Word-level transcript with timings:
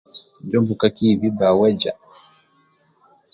njo 0.45 0.57
mbuka 0.63 0.85
kihibhi 0.95 1.29
ba 1.37 1.49
weja 1.59 1.91